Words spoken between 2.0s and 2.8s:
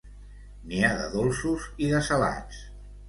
salats.